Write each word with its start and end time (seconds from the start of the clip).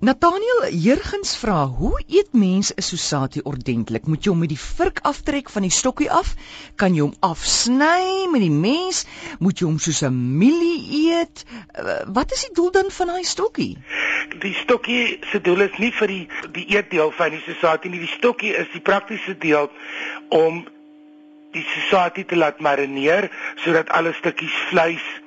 Nathaniel 0.00 0.72
Jurgens 0.72 1.36
vra: 1.36 1.66
"Hoe 1.66 2.02
eet 2.08 2.32
mens 2.32 2.72
'n 2.74 2.82
sosatie 2.82 3.44
ordentlik? 3.44 4.06
Moet 4.06 4.24
jy 4.24 4.30
hom 4.30 4.38
met 4.40 4.48
die 4.48 4.58
vurk 4.58 4.98
aftrek 5.02 5.50
van 5.50 5.62
die 5.62 5.70
stokkie 5.70 6.10
af? 6.10 6.34
Kan 6.76 6.94
jy 6.94 7.00
hom 7.00 7.12
afsny 7.20 8.24
met 8.32 8.40
die 8.40 8.50
mes? 8.50 9.04
Moet 9.38 9.60
jy 9.60 9.66
hom 9.66 9.78
soos 9.78 10.00
'n 10.02 10.38
mielie 10.38 11.10
eet? 11.10 11.44
Uh, 11.76 12.00
wat 12.16 12.32
is 12.32 12.46
die 12.46 12.54
doel 12.54 12.70
dan 12.70 12.90
van 12.90 13.06
daai 13.06 13.24
stokkie?" 13.24 13.76
Die 14.40 14.54
stokkie 14.54 15.18
se 15.32 15.40
doel 15.40 15.60
is 15.60 15.76
nie 15.78 15.92
vir 15.92 16.06
die 16.06 16.28
die 16.52 16.66
eetdeel 16.76 17.10
van 17.10 17.30
die 17.30 17.44
sosatie 17.44 17.90
nie. 17.90 18.00
Die 18.00 18.16
stokkie 18.16 18.56
is 18.56 18.72
die 18.72 18.80
praktiese 18.80 19.36
deel 19.38 19.70
om 20.28 20.64
die 21.52 21.66
sosatie 21.76 22.24
te 22.24 22.36
laat 22.36 22.60
marineer 22.60 23.28
sodat 23.56 23.88
alle 23.90 24.12
stukkies 24.12 24.56
vleis 24.70 25.19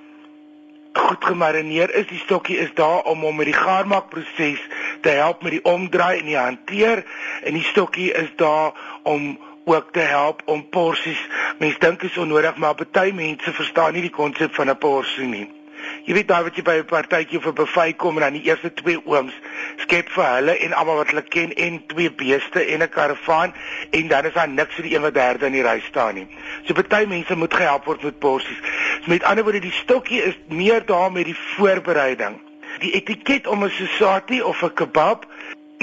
goed 0.93 1.25
gemarineer 1.25 1.95
is. 1.95 2.07
Die 2.07 2.19
stokkie 2.19 2.57
is 2.57 2.73
daar 2.73 3.01
om 3.01 3.19
hom 3.19 3.35
met 3.35 3.45
die 3.45 3.57
gaarmaakproses 3.57 4.61
te 5.01 5.09
help 5.09 5.43
met 5.43 5.51
die 5.51 5.65
omdraai 5.65 6.19
en 6.19 6.25
die 6.25 6.37
hanteer 6.37 7.03
en 7.43 7.53
die 7.53 7.63
stokkie 7.63 8.11
is 8.13 8.29
daar 8.35 8.71
om 9.03 9.39
ook 9.65 9.91
te 9.91 9.99
help 9.99 10.41
om 10.45 10.69
porsies. 10.69 11.27
Mense 11.59 11.79
dink 11.79 12.01
is 12.03 12.17
onnodig, 12.17 12.55
maar 12.55 12.75
baie 12.91 13.13
mense 13.13 13.53
verstaan 13.53 13.93
nie 13.93 14.07
die 14.09 14.15
konsep 14.15 14.55
van 14.55 14.69
'n 14.69 14.77
porsie 14.77 15.27
nie. 15.27 15.62
Jy 16.05 16.13
weet 16.13 16.27
daai 16.27 16.43
wat 16.43 16.55
jy 16.55 16.63
by 16.63 16.75
'n 16.79 16.85
partytjie 16.85 17.39
'n 17.39 17.53
buffet 17.53 17.97
kom 17.97 18.17
en 18.17 18.23
dan 18.23 18.33
die 18.33 18.43
eerste 18.49 18.73
twee 18.73 18.99
ooms 19.05 19.33
skep 19.77 20.09
vir 20.09 20.25
hulle 20.35 20.57
en 20.57 20.73
almal 20.73 20.95
wat 20.95 21.09
hulle 21.11 21.21
ken 21.21 21.53
en 21.53 21.81
twee 21.87 22.11
beeste 22.11 22.65
en 22.65 22.81
'n 22.83 22.89
karavaan 22.89 23.53
en 23.91 24.07
dan 24.07 24.25
is 24.25 24.33
daar 24.33 24.49
niks 24.49 24.75
vir 24.75 24.83
die 24.83 24.95
een 24.95 25.01
wat 25.01 25.13
derde 25.13 25.45
in 25.45 25.51
die 25.51 25.63
ry 25.63 25.79
staan 25.79 26.15
nie. 26.15 26.27
So 26.65 26.73
baie 26.73 27.07
mense 27.07 27.35
moet 27.35 27.53
gehelp 27.53 27.85
word 27.85 28.03
met 28.03 28.19
porsies. 28.19 28.59
So 29.03 29.11
met 29.11 29.23
ander 29.23 29.43
woorde 29.43 29.59
die 29.59 29.71
stokkie 29.71 30.21
is 30.23 30.37
meer 30.47 30.85
daar 30.85 31.11
met 31.11 31.25
die 31.25 31.37
voorbereiding. 31.55 32.39
Die 32.79 32.91
etiket 32.91 33.47
om 33.47 33.63
'n 33.63 33.69
sosati 33.69 34.41
of 34.41 34.63
'n 34.63 34.73
kebab 34.73 35.25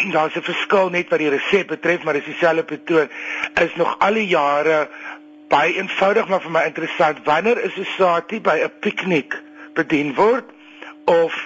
Daar's 0.12 0.34
'n 0.34 0.42
verskil 0.42 0.91
net 0.91 1.08
wat 1.08 1.19
die 1.19 1.28
resep 1.28 1.66
betref, 1.66 2.02
maar 2.02 2.14
dis 2.14 2.24
dieselfde 2.24 2.64
patroon. 2.64 3.08
Is 3.55 3.75
nog 3.75 3.98
al 3.98 4.14
die 4.14 4.27
jare 4.27 4.88
baie 5.48 5.75
eenvoudig 5.75 6.28
maar 6.28 6.41
vir 6.41 6.50
my 6.50 6.62
interessant. 6.64 7.19
Wanneer 7.25 7.64
is 7.64 7.77
'n 7.77 7.84
sosati 7.84 8.41
by 8.41 8.56
'n 8.62 8.72
piknik? 8.80 9.42
Bedien 9.74 10.14
word 10.14 10.44
of 11.04 11.36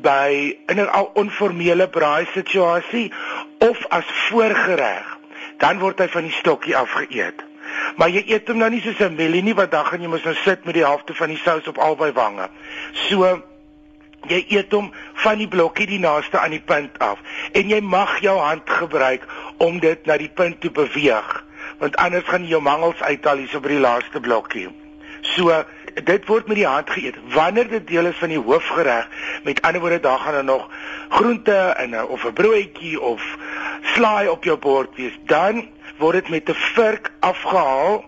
by 0.00 0.56
in 0.68 0.80
'n 0.80 0.88
onformele 1.14 1.88
braai 1.88 2.26
situasie 2.32 3.12
of 3.58 3.86
as 3.88 4.04
voorgereg 4.28 5.18
dan 5.58 5.78
word 5.78 5.98
hy 5.98 6.08
van 6.08 6.22
die 6.28 6.36
stokkie 6.36 6.76
afgeëet. 6.76 7.44
Maar 7.96 8.10
jy 8.12 8.22
eet 8.26 8.48
hom 8.48 8.58
nou 8.58 8.70
nie 8.70 8.80
soos 8.80 9.00
'n 9.00 9.14
melie 9.14 9.42
nie 9.42 9.54
want 9.54 9.70
dan 9.70 9.86
gaan 9.86 10.02
jy 10.02 10.08
mos 10.08 10.24
nou 10.24 10.34
sit 10.34 10.64
met 10.64 10.74
die 10.74 10.84
helfte 10.84 11.14
van 11.14 11.28
die 11.28 11.40
sous 11.44 11.68
op 11.68 11.78
albei 11.78 12.12
wange. 12.12 12.48
So 12.92 13.42
jy 14.28 14.44
eet 14.48 14.72
hom 14.72 14.92
van 15.14 15.38
die 15.38 15.48
blokkie 15.48 15.86
die 15.86 15.98
naaste 15.98 16.38
aan 16.38 16.50
die 16.50 16.64
punt 16.64 16.98
af 16.98 17.18
en 17.52 17.68
jy 17.68 17.80
mag 17.80 18.20
jou 18.20 18.38
hand 18.38 18.70
gebruik 18.70 19.26
om 19.56 19.80
dit 19.80 20.06
na 20.06 20.16
die 20.16 20.28
punt 20.28 20.60
te 20.60 20.70
beweeg 20.70 21.44
want 21.78 21.96
anders 21.96 22.24
gaan 22.24 22.42
jy 22.42 22.56
jou 22.56 22.62
mangels 22.62 23.00
uithaal 23.02 23.36
hier 23.36 23.48
so 23.48 23.60
by 23.60 23.68
die 23.68 23.80
laaste 23.80 24.20
blokkie. 24.20 24.68
So 25.20 25.64
dit 26.04 26.26
word 26.26 26.46
met 26.46 26.56
die 26.56 26.66
hand 26.66 26.90
geëet. 26.90 27.16
Wanneer 27.32 27.68
dit 27.68 27.86
deel 27.86 28.06
is 28.06 28.16
van 28.16 28.28
die 28.28 28.40
hoofgereg, 28.40 29.08
met 29.44 29.62
ander 29.62 29.80
woorde 29.80 30.00
daar 30.00 30.18
gaan 30.18 30.34
er 30.34 30.44
nog 30.44 30.68
groente 31.08 31.76
in 31.82 31.90
'n 31.90 32.06
of 32.06 32.24
'n 32.24 32.32
broodjie 32.32 33.00
of 33.00 33.36
slaai 33.82 34.28
op 34.28 34.44
jou 34.44 34.58
bord 34.58 34.96
wees, 34.96 35.18
dan 35.24 35.68
word 35.96 36.12
dit 36.12 36.28
met 36.28 36.48
'n 36.48 36.54
vurk 36.54 37.10
afgehaal 37.20 38.04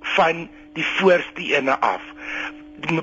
van 0.00 0.48
die 0.72 0.86
voorste 0.86 1.42
ene 1.54 1.78
af 1.78 2.02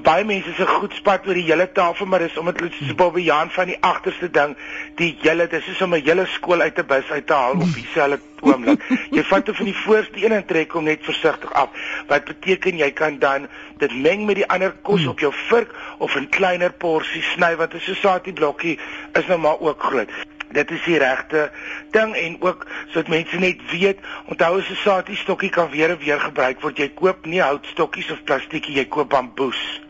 baie 0.03 0.23
mense 0.25 0.53
se 0.57 0.65
goed 0.67 0.93
spat 0.93 1.27
oor 1.27 1.37
die 1.37 1.45
hele 1.47 1.67
tafel 1.71 2.05
maar 2.05 2.19
dis 2.19 2.37
omdat 2.37 2.59
hulle 2.59 2.71
soos 2.75 2.95
Bobbe 2.95 3.21
Jan 3.23 3.49
van 3.49 3.67
die 3.71 3.77
agterste 3.79 4.29
ding 4.29 4.55
die 4.99 5.17
hele 5.21 5.47
dis 5.47 5.65
soos 5.65 5.81
om 5.81 5.95
'n 5.95 6.03
hele 6.03 6.25
skool 6.35 6.61
uit 6.61 6.79
'n 6.79 6.85
bus 6.85 7.11
uit 7.11 7.27
te 7.27 7.33
haal 7.33 7.53
op 7.53 7.73
dieselfde 7.73 8.19
oomblik. 8.47 8.83
Jy 9.11 9.23
vat 9.23 9.47
hom 9.47 9.55
van 9.55 9.65
die 9.65 9.75
voorste 9.75 10.23
een 10.23 10.31
en 10.31 10.45
trek 10.45 10.71
hom 10.71 10.83
net 10.83 11.03
versigtig 11.03 11.51
af. 11.53 11.69
Wat 12.07 12.23
beteken 12.25 12.77
jy 12.77 12.91
kan 12.91 13.19
dan 13.19 13.47
dit 13.77 13.95
meng 13.95 14.25
met 14.25 14.35
die 14.35 14.47
ander 14.47 14.71
kos 14.81 15.05
op 15.07 15.19
jou 15.19 15.33
vurk 15.49 15.75
of 15.97 16.15
in 16.15 16.29
kleiner 16.29 16.71
porsies 16.71 17.31
sny 17.35 17.55
want 17.55 17.73
'n 17.73 17.79
sosatie 17.79 18.33
blokkie 18.33 18.79
is 19.13 19.27
nou 19.27 19.39
maar 19.39 19.59
ook 19.59 19.83
groot 19.83 20.09
dit 20.51 20.71
is 20.71 20.83
die 20.83 20.97
regte 20.97 21.51
ding 21.91 22.15
en 22.15 22.37
ook 22.41 22.65
sodat 22.87 23.07
mense 23.07 23.37
net 23.37 23.61
weet 23.71 23.99
onthou 24.25 24.57
as 24.59 24.69
'n 24.69 24.81
saadjie 24.83 25.15
stokkie 25.15 25.49
kan 25.49 25.69
weer 25.69 25.89
en 25.89 25.97
weer 25.97 26.19
gebruik 26.19 26.61
word 26.61 26.77
jy 26.77 26.89
koop 26.93 27.25
nie 27.25 27.41
houtstokkies 27.41 28.11
of 28.11 28.23
plastiekie 28.23 28.75
jy 28.75 28.85
koop 28.85 29.09
bamboes. 29.09 29.81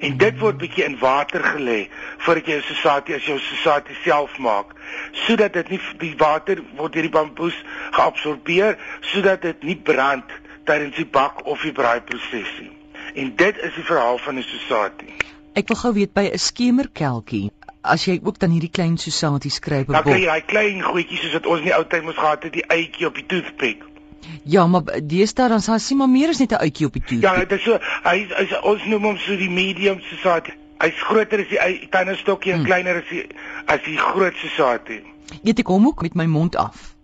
En 0.00 0.16
dit 0.16 0.38
word 0.38 0.58
bietjie 0.58 0.84
in 0.84 0.98
water 0.98 1.44
gelê 1.44 1.88
voordat 2.18 2.46
jy 2.46 2.56
'n 2.56 2.62
sosatie 2.62 3.14
as 3.14 3.26
jy 3.26 3.34
'n 3.34 3.38
sosatie 3.38 3.96
self 4.02 4.38
maak 4.38 4.74
sodat 5.12 5.52
dit 5.52 5.68
nie 5.68 5.80
die 5.98 6.14
water 6.16 6.62
word 6.76 6.92
deur 6.92 7.02
die 7.02 7.16
bamboes 7.18 7.64
geabsorbeer 7.90 8.78
sodat 9.00 9.42
dit 9.42 9.62
nie 9.62 9.76
brand 9.76 10.24
tydens 10.64 10.96
die 10.96 11.06
bak 11.06 11.46
of 11.46 11.62
die 11.62 11.72
braaiproses 11.72 12.52
nie. 12.60 12.72
En 13.14 13.36
dit 13.36 13.58
is 13.58 13.74
die 13.74 13.84
verhaal 13.84 14.18
van 14.18 14.38
'n 14.38 14.42
sosatie 14.42 15.14
Ek 15.58 15.68
wil 15.68 15.76
gou 15.76 15.92
weet 15.92 16.12
by 16.14 16.30
'n 16.30 16.38
skemerkelkie 16.38 17.50
as 17.82 18.04
jy 18.04 18.20
ook 18.22 18.38
dan 18.38 18.50
hierdie 18.50 18.70
klein 18.70 18.98
sosatie 18.98 19.50
skryf 19.50 19.88
op. 19.88 19.94
Dan 19.94 20.04
kry 20.04 20.20
jy 20.20 20.26
daai 20.26 20.44
klein 20.44 20.82
goedjies 20.84 21.22
soos 21.24 21.32
wat 21.38 21.46
ons 21.46 21.62
in 21.64 21.70
die 21.70 21.76
ou 21.76 21.84
tyd 21.84 22.04
moes 22.04 22.18
gehad 22.18 22.42
het, 22.44 22.52
die 22.52 22.66
uitjie 22.68 23.06
op 23.06 23.14
die 23.14 23.26
toothpick. 23.26 23.84
Ja, 24.44 24.66
maar 24.66 25.00
deesdae 25.02 25.48
dan 25.48 25.64
sal 25.64 25.78
sien 25.78 25.98
maar 25.98 26.08
meer 26.12 26.28
as 26.28 26.38
net 26.38 26.52
'n 26.52 26.60
uitjie 26.60 26.86
op 26.86 26.92
die 26.92 27.02
toothpick. 27.02 27.30
Ja, 27.30 27.44
dit 27.44 27.52
is 27.58 27.64
so 27.64 27.78
hy 28.04 28.28
is 28.42 28.60
ons 28.60 28.84
noem 28.84 29.04
hom 29.04 29.16
so 29.16 29.36
die 29.36 29.50
medium 29.50 30.00
sosatie. 30.00 30.54
Hy's 30.80 31.00
groter 31.00 31.40
as 31.40 31.48
die 31.48 31.88
tannestokkie 31.90 32.52
en 32.52 32.58
hmm. 32.58 32.66
kleiner 32.66 33.02
as 33.02 33.08
die 33.08 33.26
as 33.66 33.82
die 33.84 33.96
groot 33.96 34.36
sosatie. 34.36 35.02
Eet 35.42 35.58
ek 35.58 35.66
hom 35.66 35.86
ook 35.86 36.02
met 36.02 36.14
my 36.14 36.26
mond 36.26 36.56
af? 36.56 36.94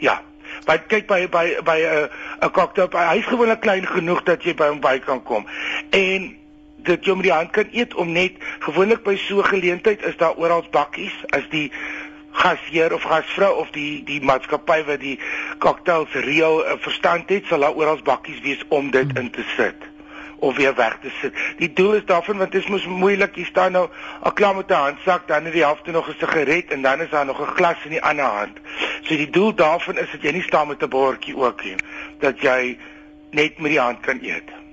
Ja. 0.00 0.22
Maar 0.66 0.78
kyk 0.78 1.06
by 1.06 1.28
by 1.28 1.60
by 1.64 1.78
'n 1.80 2.08
uh, 2.08 2.46
'n 2.46 2.50
cocktail, 2.50 2.88
hy's 2.92 3.24
gewoonlik 3.24 3.60
klein 3.60 3.86
genoeg 3.86 4.22
dat 4.22 4.42
jy 4.42 4.54
by 4.54 4.68
hom 4.68 4.80
by 4.80 4.98
kan 4.98 5.22
kom. 5.22 5.46
En 5.90 6.36
dit 6.86 7.04
jy 7.04 7.14
met 7.14 7.28
die 7.28 7.32
hand 7.32 7.50
kan 7.50 7.68
eet 7.72 7.94
om 7.94 8.12
net 8.12 8.38
gewoonlik 8.64 9.02
by 9.06 9.16
so 9.16 9.38
'n 9.38 9.50
geleentheid 9.52 10.04
is 10.04 10.16
daar 10.16 10.36
oral 10.36 10.64
bakkies 10.70 11.16
as 11.30 11.48
die 11.50 11.70
gasheer 12.36 12.94
of 12.94 13.02
gasvrou 13.02 13.52
of 13.60 13.70
die 13.70 14.04
die 14.04 14.20
maatskappy 14.20 14.84
wat 14.84 15.00
die 15.00 15.18
cocktails 15.58 16.12
reël 16.12 16.62
uh, 16.64 16.76
verstand 16.78 17.28
het 17.28 17.46
sal 17.46 17.60
daar 17.64 17.74
oral 17.74 18.02
bakkies 18.02 18.40
wees 18.40 18.62
om 18.68 18.90
dit 18.90 19.18
in 19.18 19.30
te 19.30 19.44
sit 19.56 19.94
of 20.38 20.56
weer 20.56 20.74
weg 20.74 20.98
te 21.00 21.10
sit. 21.20 21.32
Die 21.58 21.72
doel 21.72 21.94
is 21.94 22.04
daarvan 22.04 22.36
want 22.38 22.52
dit 22.52 22.62
is 22.62 22.68
mos 22.68 22.84
moeilik 22.86 23.38
jy 23.40 23.44
staan 23.48 23.72
nou 23.72 23.86
al 24.20 24.32
klaar 24.32 24.56
met 24.56 24.70
'n 24.70 24.74
handsak 24.74 25.28
dan 25.28 25.46
in 25.46 25.52
die 25.52 25.64
helfte 25.64 25.90
nog 25.90 26.08
'n 26.08 26.18
sigaret 26.18 26.70
en 26.70 26.82
dan 26.82 27.00
is 27.00 27.10
daar 27.10 27.26
nog 27.26 27.40
'n 27.40 27.54
glas 27.56 27.84
in 27.84 27.90
die 27.90 28.02
ander 28.02 28.24
hand. 28.24 28.58
So 29.02 29.16
die 29.16 29.30
doel 29.30 29.54
daarvan 29.54 29.98
is 29.98 30.10
dat 30.10 30.22
jy 30.22 30.32
nie 30.32 30.42
staan 30.42 30.68
met 30.68 30.82
'n 30.82 30.88
bordjie 30.88 31.36
ook 31.36 31.64
nie 31.64 31.76
dat 32.18 32.40
jy 32.40 32.78
net 33.30 33.58
met 33.58 33.70
die 33.70 33.80
hand 33.80 34.00
kan 34.00 34.18
eet. 34.22 34.65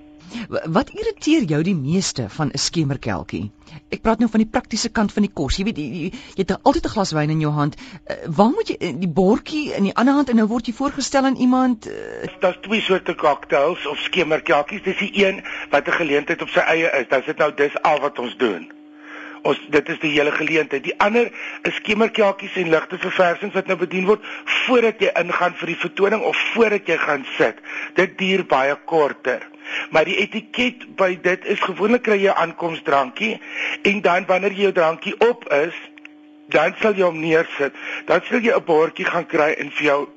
Wat 0.49 0.89
irriteer 0.89 1.43
jou 1.49 1.61
die 1.63 1.75
meeste 1.75 2.29
van 2.29 2.51
'n 2.53 2.57
skemerkelkie? 2.57 3.51
Ek 3.89 4.01
praat 4.01 4.19
nou 4.19 4.29
van 4.29 4.39
die 4.39 4.49
praktiese 4.49 4.89
kant 4.89 5.13
van 5.13 5.25
die 5.25 5.31
kos. 5.33 5.57
Jy 5.57 5.63
weet 5.63 5.77
jy, 5.77 5.83
jy, 5.83 6.09
jy 6.35 6.43
het 6.45 6.53
altyd 6.63 6.85
'n 6.85 6.93
glas 6.95 7.11
wyn 7.11 7.29
in 7.29 7.39
jou 7.39 7.51
hand. 7.51 7.75
Uh, 7.75 8.15
waar 8.27 8.49
moet 8.49 8.67
jy 8.67 8.93
die 8.99 9.09
bordjie 9.09 9.73
in 9.73 9.83
die 9.83 9.95
ander 9.95 10.13
hand 10.13 10.29
en 10.29 10.35
nou 10.35 10.47
word 10.47 10.67
jy 10.67 10.73
voorgestel 10.73 11.25
aan 11.25 11.35
iemand? 11.35 11.87
Uh... 11.87 11.93
Daar's 12.39 12.61
twee 12.61 12.81
soorte 12.81 13.15
cocktails 13.15 13.85
of 13.87 13.97
skemerkelkies. 13.97 14.83
Dis 14.83 14.97
die 14.97 15.25
een 15.25 15.43
wat 15.69 15.87
'n 15.87 15.91
geleentheid 15.91 16.41
op 16.41 16.49
sy 16.49 16.59
eie 16.59 16.89
is. 16.99 17.07
Dan 17.09 17.23
sit 17.23 17.37
nou 17.37 17.53
dis 17.53 17.81
al 17.81 17.99
wat 17.99 18.19
ons 18.19 18.37
doen. 18.37 18.71
Ons 19.43 19.59
dit 19.69 19.89
is 19.89 19.99
die 19.99 20.11
hele 20.11 20.31
geleentheid. 20.31 20.83
Die 20.83 20.99
ander 20.99 21.31
is 21.67 21.75
skemerkelkies 21.75 22.55
en 22.55 22.69
ligte 22.69 22.97
verversings 22.97 23.53
wat 23.53 23.67
nou 23.67 23.77
bedien 23.77 24.05
word 24.05 24.23
voordat 24.65 25.01
jy 25.03 25.11
ingaan 25.19 25.57
vir 25.59 25.73
die 25.73 25.81
vertoning 25.81 26.21
of 26.21 26.37
voordat 26.53 26.87
jy 26.87 26.97
gaan 26.97 27.25
sit. 27.37 27.59
Dit 27.95 28.17
duur 28.17 28.45
baie 28.45 28.75
korter. 28.85 29.43
Maar 29.89 30.05
die 30.05 30.17
etiket 30.17 30.95
by 30.95 31.19
dit 31.21 31.45
is 31.45 31.59
gewoonlik 31.59 32.03
kry 32.03 32.19
jy 32.21 32.31
'n 32.31 32.41
aankomsdrankie 32.45 33.39
en 33.81 34.01
dan 34.01 34.25
wanneer 34.25 34.51
jy 34.51 34.61
jou 34.61 34.71
drankie 34.71 35.15
op 35.19 35.49
is, 35.51 35.73
dan 36.47 36.75
sal 36.81 36.93
jy 36.93 37.03
hom 37.03 37.19
neersit. 37.19 37.73
Dan 38.05 38.21
sal 38.29 38.39
jy 38.39 38.53
'n 38.55 38.65
bordjie 38.65 39.05
gaan 39.05 39.25
kry 39.25 39.53
en 39.57 39.71
vir 39.71 39.85
jou 39.85 40.07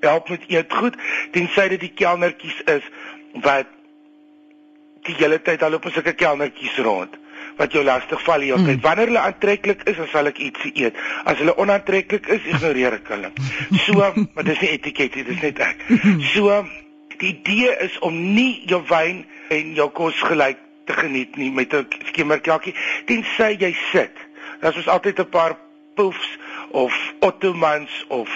help 0.00 0.28
met 0.28 0.44
eetgoed 0.48 0.96
tensy 1.32 1.68
dit 1.68 1.80
die 1.80 1.94
kelnertjies 1.94 2.60
is 2.66 2.82
wat 3.42 3.66
die 5.08 5.14
hele 5.18 5.42
tyd 5.42 5.62
al 5.62 5.74
op 5.74 5.86
'n 5.86 5.90
sulke 5.90 6.12
kelnertjies 6.12 6.76
rond 6.76 7.16
wat 7.56 7.72
jou 7.72 7.84
lastig 7.84 8.22
val 8.22 8.40
hier 8.40 8.56
altyd. 8.56 8.74
Hmm. 8.74 8.80
Wanneer 8.80 9.06
hulle 9.06 9.18
aantreklik 9.18 9.82
is, 9.82 9.96
dan 9.96 10.08
sal 10.12 10.26
ek 10.26 10.38
ietsie 10.38 10.72
eet. 10.74 10.96
As 11.24 11.38
hulle 11.38 11.56
onaantreklik 11.56 12.26
is, 12.26 12.40
ignoreer 12.50 12.98
ek 12.98 13.12
hulle. 13.14 13.30
So, 13.84 14.12
maar 14.34 14.44
dis 14.44 14.60
nie 14.60 14.70
etiket 14.70 15.14
nie, 15.14 15.24
dis 15.24 15.40
net 15.40 15.58
ek. 15.58 15.84
So, 16.34 16.64
Die 17.18 17.28
idee 17.28 17.76
is 17.78 17.98
om 17.98 18.34
nie 18.34 18.62
jou 18.66 18.82
wyn 18.88 19.26
en 19.48 19.74
jou 19.74 19.90
kos 19.90 20.20
gelyk 20.22 20.58
te 20.84 20.92
geniet 20.92 21.36
nie 21.36 21.50
met 21.50 21.74
'n 21.74 21.86
skemerkelkie 22.10 22.74
tensy 23.06 23.56
jy 23.58 23.74
sit. 23.92 24.16
Daar's 24.60 24.76
ons 24.76 24.88
altyd 24.88 25.18
'n 25.20 25.28
paar 25.28 25.56
poefs 25.94 26.38
of 26.70 26.92
ottomans 27.20 28.04
of 28.08 28.28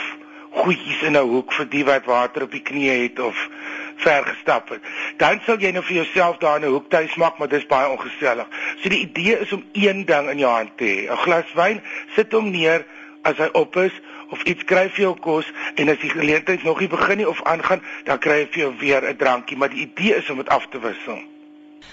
goedjies 0.50 1.02
in 1.02 1.16
'n 1.16 1.28
hoek 1.28 1.52
vir 1.52 1.68
die 1.68 1.84
wat 1.84 2.04
water 2.04 2.42
op 2.42 2.50
die 2.50 2.62
knie 2.62 2.90
het 2.90 3.20
of 3.20 3.48
ver 3.96 4.24
gestap 4.24 4.68
het. 4.68 4.80
Dan 5.16 5.40
sal 5.44 5.58
jy 5.58 5.70
nou 5.72 5.82
vir 5.84 5.96
jouself 6.02 6.38
daar 6.38 6.56
in 6.56 6.64
'n 6.68 6.72
hoek 6.72 6.90
tuis 6.90 7.14
maak, 7.14 7.38
maar 7.38 7.48
dis 7.48 7.66
baie 7.66 7.88
ongesellig. 7.88 8.46
So 8.82 8.88
die 8.88 9.00
idee 9.00 9.38
is 9.38 9.52
om 9.52 9.64
een 9.72 10.04
ding 10.04 10.30
in 10.30 10.38
jou 10.38 10.52
hand 10.52 10.76
te 10.76 10.84
hê, 10.84 11.10
'n 11.10 11.16
glas 11.16 11.52
wyn, 11.54 11.82
sit 12.14 12.32
hom 12.32 12.50
neer 12.50 12.86
as 13.30 13.40
hy 13.42 13.48
op 13.52 13.76
is 13.76 13.94
of 14.34 14.42
iets 14.42 14.64
kry 14.68 14.86
vir 14.92 15.04
jou 15.06 15.14
kos 15.24 15.48
en 15.74 15.88
as 15.92 16.00
die 16.02 16.12
geleentheid 16.12 16.64
nog 16.64 16.80
nie 16.80 16.90
begin 16.92 17.20
nie 17.20 17.28
of 17.28 17.42
aangaan, 17.48 17.82
dan 18.04 18.20
kry 18.24 18.42
hy 18.42 18.48
vir 18.52 18.62
jou 18.64 18.72
weer 18.80 19.02
'n 19.10 19.16
drankie, 19.16 19.56
maar 19.56 19.72
die 19.74 19.84
idee 19.88 20.16
is 20.16 20.30
om 20.30 20.36
dit 20.36 20.48
af 20.48 20.68
te 20.68 20.80
wissel. 20.80 21.18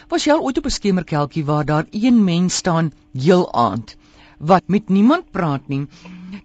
Was 0.09 0.25
jy 0.25 0.33
al 0.33 0.43
ooit 0.43 0.57
op 0.57 0.65
'n 0.65 0.77
skemerkelkie 0.79 1.45
waar 1.45 1.65
daar 1.65 1.85
een 1.91 2.23
mens 2.23 2.55
staan 2.55 2.91
heel 3.13 3.53
aand 3.53 3.97
wat 4.39 4.63
met 4.67 4.89
niemand 4.89 5.31
praat 5.31 5.67
nie? 5.67 5.87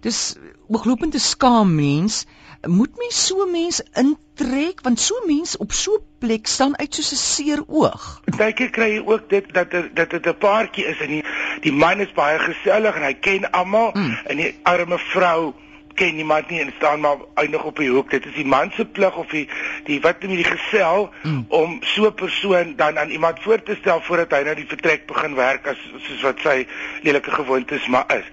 Dis 0.01 0.35
ooglopend 0.67 1.15
'n 1.15 1.19
skaam 1.19 1.75
mens. 1.75 2.25
Moet 2.67 2.97
mens 2.97 3.25
so 3.25 3.45
mens 3.45 3.81
intrek 3.93 4.81
want 4.81 4.99
so 4.99 5.15
mens 5.25 5.57
op 5.57 5.71
so 5.71 5.95
'n 5.95 6.05
plek 6.19 6.47
staan 6.47 6.77
uit 6.77 6.95
soos 6.95 7.11
'n 7.11 7.15
seer 7.15 7.63
oog. 7.67 8.21
Partykeer 8.25 8.69
kry 8.69 8.89
jy 8.95 9.01
ook 9.05 9.29
dit 9.29 9.53
dat 9.53 9.71
dat 9.71 10.09
dit 10.09 10.25
'n 10.25 10.37
paartjie 10.37 10.85
is 10.85 10.99
en 10.99 11.07
die 11.07 11.23
die 11.61 11.73
man 11.73 11.99
is 11.99 12.13
baie 12.13 12.39
gesellig 12.39 12.95
en 12.95 13.03
hy 13.03 13.13
ken 13.13 13.51
almal 13.51 13.91
mm. 13.93 14.17
en 14.25 14.37
die 14.37 14.59
arme 14.63 14.97
vrou 14.97 15.53
ken 15.93 16.15
niemand 16.15 16.49
nie 16.49 16.59
en 16.59 16.73
staan 16.75 16.99
maar 16.99 17.17
eindig 17.33 17.63
op 17.63 17.77
die 17.77 17.89
hoek. 17.89 18.09
Dit 18.09 18.25
is 18.25 18.35
die 18.35 18.45
man 18.45 18.71
se 18.75 18.85
plig 18.85 19.15
of 19.15 19.29
die 19.31 19.47
die 19.85 19.99
wat 20.01 20.21
met 20.21 20.37
die 20.39 20.47
gesel 20.47 21.09
mm. 21.23 21.45
om 21.49 21.79
so 21.81 22.05
'n 22.05 22.13
persoon 22.13 22.73
dan 22.75 22.99
aan 22.99 23.09
iemand 23.09 23.41
voor 23.41 23.63
te 23.63 23.75
stel 23.79 24.01
voordat 24.01 24.31
hy 24.31 24.43
nou 24.43 24.55
die 24.55 24.67
vertrek 24.67 25.05
begin 25.07 25.35
werk 25.35 25.67
as 25.67 25.77
soos 26.07 26.21
wat 26.21 26.39
sy 26.39 26.67
lelike 27.01 27.31
gewoontes 27.31 27.87
maar 27.87 28.05
is. 28.17 28.25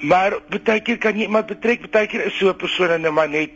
Maar 0.00 0.38
baie 0.64 0.80
keer 0.80 0.98
kan 0.98 1.16
jy 1.16 1.22
iemand 1.22 1.46
betrek, 1.46 1.90
baie 1.90 2.06
keer 2.06 2.24
is 2.26 2.38
so 2.38 2.48
'n 2.48 2.56
persoon 2.56 3.00
nou 3.00 3.12
maar 3.12 3.28
net 3.28 3.50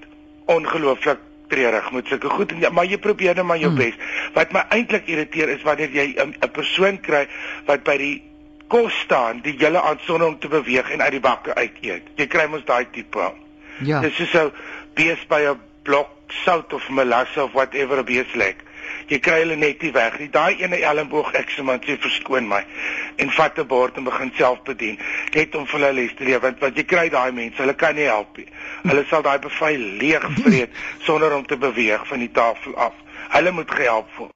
ongelooflik 0.45 1.19
treurig 1.49 1.93
met 1.93 2.07
sulke 2.07 2.29
goed 2.29 2.53
en 2.53 2.61
ja, 2.61 2.71
maar 2.71 2.85
jy 2.85 2.99
probeer 2.99 3.35
net 3.35 3.45
maar 3.45 3.59
jou 3.59 3.71
mm. 3.71 3.77
bes. 3.77 3.95
Wat 4.35 4.53
my 4.53 4.65
eintlik 4.69 5.07
irriteer 5.07 5.49
is 5.49 5.63
wanneer 5.63 5.91
jy 5.91 6.15
'n 6.19 6.51
persoon 6.53 7.01
kry 7.01 7.27
wat 7.67 7.85
by 7.85 7.97
die 7.97 8.23
kos 8.67 8.95
staan 9.05 9.41
die 9.43 9.55
hele 9.59 9.81
aand 9.83 10.01
sonder 10.01 10.29
om 10.29 10.39
te 10.39 10.49
beweeg 10.49 10.91
en 10.91 11.03
uit 11.03 11.11
die 11.11 11.21
bakke 11.21 11.55
uit 11.55 11.77
eet. 11.81 12.03
Jy 12.19 12.27
kry 12.27 12.47
mos 12.51 12.65
daai 12.67 12.87
tipe. 12.91 13.33
Ja. 13.79 14.01
Dis 14.01 14.19
is 14.21 14.31
so 14.31 14.53
bees 14.95 15.27
by 15.29 15.41
'n 15.47 15.61
blok 15.83 16.09
sout 16.45 16.73
of 16.73 16.89
melasse 16.89 17.43
of 17.43 17.53
whatever 17.53 17.99
'n 17.99 18.05
bees 18.05 18.35
lek. 18.35 18.65
Jy 19.09 19.19
kry 19.19 19.39
hulle 19.41 19.57
net 19.57 19.83
nie 19.83 19.93
weg 19.93 20.19
nie. 20.19 20.29
Daai 20.29 20.63
ene 20.63 20.79
elmboog 20.83 21.33
ek 21.35 21.51
sê 21.51 21.63
man, 21.63 21.81
jy 21.87 21.97
verskoon 22.03 22.49
my. 22.49 22.65
En 23.17 23.31
vat 23.31 23.59
'n 23.59 23.67
bord 23.67 23.97
en 23.97 24.05
begin 24.05 24.33
self 24.37 24.63
bedien. 24.63 24.99
Net 25.35 25.55
om 25.55 25.67
vir 25.67 25.81
hulle 25.81 25.93
les 25.93 26.15
te 26.15 26.25
leer 26.25 26.41
want 26.41 26.61
wat 26.61 26.77
jy 26.77 26.85
kry 26.85 27.09
daai 27.09 27.33
mense, 27.33 27.57
hulle 27.63 27.75
kan 27.75 27.95
nie 27.95 28.09
help 28.11 28.37
nie. 28.37 28.49
Hulle 28.83 29.05
sal 29.09 29.23
daai 29.23 29.39
bevel 29.39 29.79
leeg 29.79 30.27
vreet 30.43 30.71
sonder 30.99 31.33
om 31.33 31.47
te 31.47 31.57
beweeg 31.57 32.07
van 32.07 32.19
die 32.19 32.33
tafel 32.33 32.75
af. 32.77 32.95
Hulle 33.29 33.51
moet 33.53 33.71
gehelp 33.71 34.09
word. 34.17 34.33